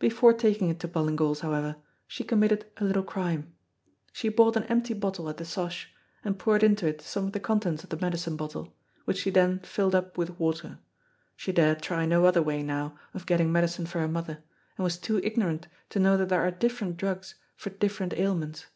Before 0.00 0.32
taking 0.32 0.70
it 0.70 0.80
to 0.80 0.88
Ballingall's, 0.88 1.38
however, 1.38 1.76
she 2.08 2.24
committed 2.24 2.66
a 2.78 2.84
little 2.84 3.04
crime. 3.04 3.54
She 4.12 4.28
bought 4.28 4.56
an 4.56 4.64
empty 4.64 4.92
bottle 4.92 5.28
at 5.28 5.36
the 5.36 5.44
'Sosh, 5.44 5.92
and 6.24 6.36
poured 6.36 6.64
into 6.64 6.88
it 6.88 7.00
some 7.00 7.26
of 7.28 7.32
the 7.32 7.38
contents 7.38 7.84
of 7.84 7.90
the 7.90 7.96
medicine 8.00 8.34
bottle, 8.34 8.74
which 9.04 9.18
she 9.18 9.30
then 9.30 9.60
filled 9.60 9.94
up 9.94 10.18
with 10.18 10.36
water. 10.40 10.80
She 11.36 11.52
dared 11.52 11.80
try 11.80 12.06
no 12.06 12.24
other 12.24 12.42
way 12.42 12.60
now 12.64 12.98
of 13.14 13.24
getting 13.24 13.52
medicine 13.52 13.86
for 13.86 14.00
her 14.00 14.08
mother, 14.08 14.42
and 14.76 14.82
was 14.82 14.98
too 14.98 15.20
ignorant 15.22 15.68
to 15.90 16.00
know 16.00 16.16
that 16.16 16.28
there 16.28 16.42
are 16.44 16.50
different 16.50 16.96
drugs 16.96 17.36
for 17.54 17.70
different 17.70 18.14
ailments. 18.14 18.66